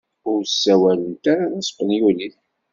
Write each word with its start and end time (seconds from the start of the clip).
Ur 0.31 0.39
ssawalent 0.45 1.23
ara 1.33 1.45
taspenyulit. 1.53 2.35